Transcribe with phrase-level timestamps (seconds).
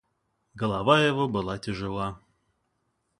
[0.55, 2.19] Голова его была тяжела.